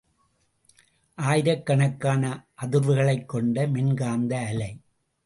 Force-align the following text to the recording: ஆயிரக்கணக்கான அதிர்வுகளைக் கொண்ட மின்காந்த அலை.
ஆயிரக்கணக்கான 1.17 2.47
அதிர்வுகளைக் 2.61 3.25
கொண்ட 3.25 3.67
மின்காந்த 3.67 4.39
அலை. 4.39 4.71